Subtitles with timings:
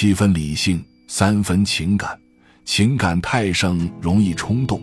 [0.00, 2.18] 七分理性，三分情感。
[2.64, 4.80] 情感太盛容易冲动，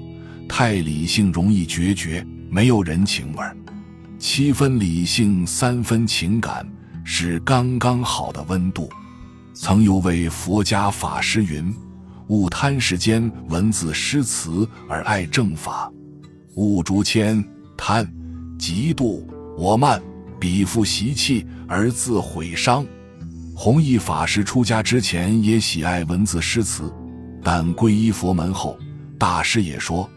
[0.47, 3.57] 太理性容易决绝，没有人情味儿。
[4.19, 6.63] 七分理性，三分情感，
[7.03, 8.87] 是刚刚好的温度。
[9.55, 11.73] 曾有位佛家法师云
[12.29, 15.91] ：“勿贪世间文字诗词，而爱正法。
[16.57, 17.43] 勿逐谦
[17.75, 18.05] 贪
[18.59, 19.25] 嫉妒
[19.57, 19.99] 我慢，
[20.39, 22.85] 彼复习气而自毁伤。”
[23.59, 26.93] 弘一法师出家之前也喜爱文字诗词。
[27.43, 28.77] 但皈依佛门后，
[29.17, 30.07] 大师也说，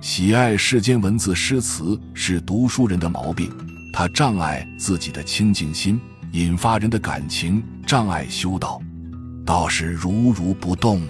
[0.00, 3.52] 喜爱世间文字诗词是读书人的毛病，
[3.92, 6.00] 它障碍自己的清净心，
[6.32, 8.80] 引发人的感情，障碍修道。
[9.44, 11.02] 道士如如不动。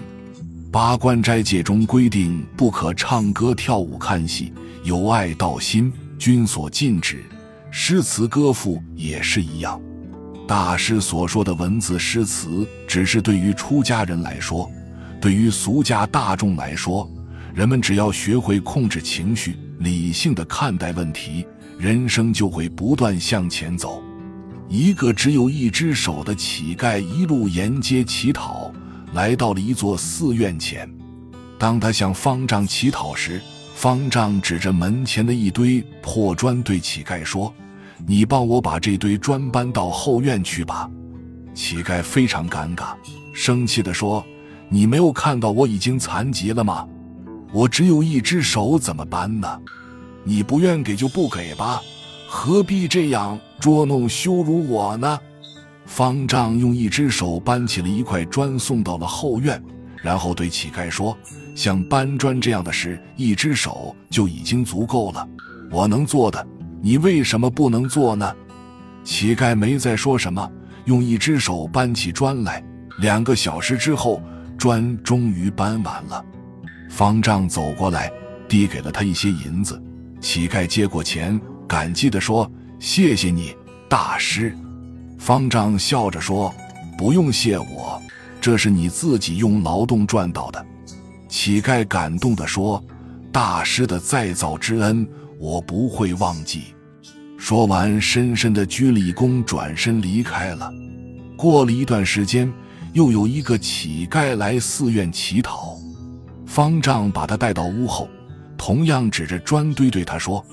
[0.69, 4.51] 八关斋戒中规定不可唱歌、跳舞、看戏，
[4.83, 7.23] 由爱道心，均所禁止。
[7.71, 9.81] 诗词歌赋也是一样。
[10.47, 14.71] 大师所说的文字诗词，只是对于出家人来说。
[15.19, 17.09] 对于俗家大众来说，
[17.53, 21.45] 人们只要学会控制情绪，理性的看待问题，
[21.77, 24.01] 人生就会不断向前走。
[24.69, 28.71] 一个只有一只手的乞丐一路沿街乞讨，
[29.13, 30.89] 来到了一座寺院前。
[31.59, 33.41] 当他向方丈乞讨时，
[33.75, 37.53] 方丈指着门前的一堆破砖对乞丐说
[38.05, 40.89] ：“你帮我把这堆砖搬到后院去吧。”
[41.53, 42.93] 乞丐非常尴尬，
[43.33, 44.23] 生气地说。
[44.69, 46.85] 你没有看到我已经残疾了吗？
[47.53, 49.47] 我只有一只手，怎么搬呢？
[50.25, 51.81] 你不愿给就不给吧，
[52.27, 55.17] 何必这样捉弄羞辱我呢？
[55.85, 59.63] 方丈用一只手搬起了一块砖，送到了后院，
[60.03, 61.17] 然后对乞丐说
[61.55, 65.25] ：“像搬砖这样的事，一只手就已经足够了。
[65.71, 66.45] 我能做的，
[66.81, 68.33] 你为什么不能做呢？”
[69.03, 70.49] 乞丐没再说什么，
[70.85, 72.63] 用一只手搬起砖来。
[72.99, 74.21] 两个小时之后。
[74.57, 76.25] 砖终于搬完了，
[76.89, 78.11] 方丈走过来，
[78.49, 79.79] 递给了他一些银子。
[80.19, 82.51] 乞丐接过钱，感激地说
[82.81, 83.55] ：“谢谢你，
[83.87, 84.51] 大师。”
[85.19, 86.51] 方丈笑着说
[86.97, 88.01] ：“不用谢我，
[88.41, 90.65] 这是你自己用劳动赚到的。”
[91.29, 92.83] 乞丐感动地说
[93.31, 95.07] ：“大师的再造之恩，
[95.39, 96.73] 我不会忘记。”
[97.37, 100.73] 说完，深深的鞠了一躬，转身离开了。
[101.35, 102.51] 过了一段时间。
[102.93, 105.77] 又有一个乞丐来寺院乞讨，
[106.47, 108.09] 方丈把他带到屋后，
[108.57, 110.43] 同样指着砖堆对他说：“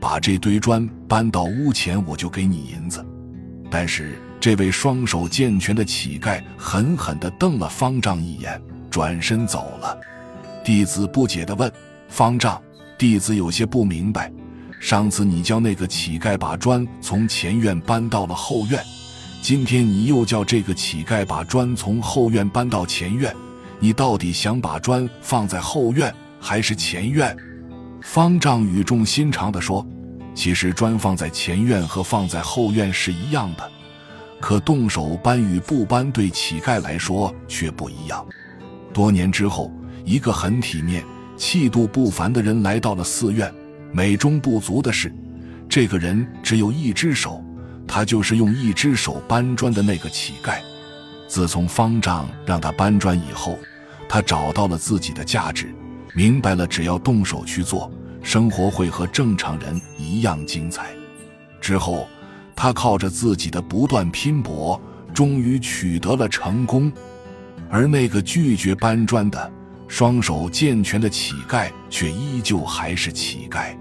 [0.00, 3.04] 把这堆砖搬到屋前，我就给你银子。”
[3.70, 8.60] 但是这位双手健全的乞丐狠狠地瞪了方丈一眼，
[8.90, 9.96] 转身走了。
[10.64, 11.70] 弟子不解地问
[12.08, 12.60] 方丈
[13.02, 14.30] ：“弟子有些不明白，
[14.78, 18.80] 上次你叫那个乞丐把砖从前院搬到了后院。”
[19.42, 23.34] 今天你又叫这个乞丐把砖从后院搬到前院，
[23.80, 27.36] 你到底想把砖放在后院还是前院？
[28.02, 29.84] 方丈语重心长地说
[30.32, 33.68] ：“其实砖放在前院和放在后院是一样的，
[34.40, 38.24] 可动手搬与不搬对乞丐来说却不一样。”
[38.94, 39.72] 多年之后，
[40.04, 41.04] 一个很体面、
[41.36, 43.52] 气度不凡的人来到了寺院。
[43.92, 45.12] 美中不足的是，
[45.68, 47.44] 这个人只有一只手。
[47.84, 50.54] 他就是用一只手搬砖的那个乞丐。
[51.28, 53.58] 自从方丈让他搬砖以后，
[54.08, 55.74] 他找到了自己的价值，
[56.14, 57.92] 明白了只要动手去做，
[58.22, 60.86] 生活会和正常人一样精彩。
[61.60, 62.08] 之后，
[62.56, 64.80] 他靠着自己的不断拼搏，
[65.12, 66.90] 终于取得了成功。
[67.68, 69.52] 而那个拒绝搬砖的、
[69.92, 73.76] 双手健全的乞丐，却依旧还是乞丐。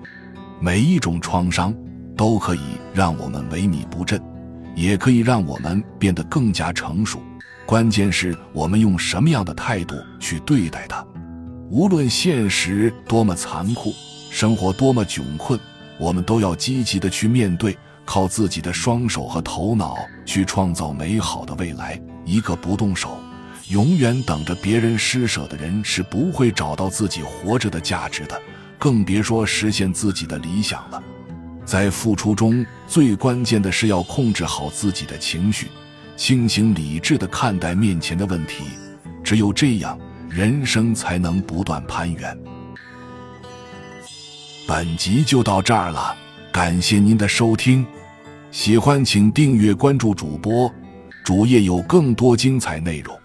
[0.59, 1.73] 每一种创伤。
[2.17, 2.59] 都可以
[2.93, 4.21] 让我们萎靡不振，
[4.75, 7.19] 也可以让我们变得更加成熟。
[7.65, 11.03] 关键是我们用什么样的态度去对待它。
[11.71, 13.91] 无论现实多么残酷，
[14.29, 15.59] 生活多么窘困，
[15.97, 21.99] 我们都要积极的去面对，靠自己的双手和头脑去创造美好的未来。
[22.23, 23.17] 一个不动手，
[23.71, 28.37] 永远等着别人施舍的人，是不会找到自己活着的价值的，
[28.77, 31.01] 更别说实现自己的理想了。
[31.63, 35.67] 在付出中最关键的是要控制好自己的情绪，
[36.17, 38.65] 清醒理智的看待面前的问题，
[39.23, 39.97] 只有这样，
[40.29, 42.37] 人生才能不断攀援。
[44.67, 46.13] 本集就到这儿了，
[46.51, 47.85] 感谢您的收听，
[48.51, 50.69] 喜欢请订阅关注主播，
[51.23, 53.20] 主页有更多精彩内容。